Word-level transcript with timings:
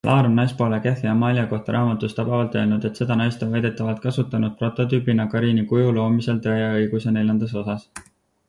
Laar 0.07 0.27
on 0.27 0.31
naispoole 0.37 0.77
Käthe-Amalie 0.85 1.41
kohta 1.51 1.75
raamatus 1.75 2.15
tabavalt 2.19 2.57
öelnud, 2.61 2.87
et 2.89 3.01
seda 3.01 3.17
naist 3.21 3.45
on 3.47 3.51
väidetavalt 3.57 4.01
kasutanud 4.07 4.55
prototüübina 4.63 5.29
Karini 5.35 5.67
kuju 5.73 5.93
loomisel 5.99 6.41
Tõe 6.49 6.57
ja 6.63 6.73
õiguse 6.81 7.15
IV 7.21 7.59
osas. 7.65 7.87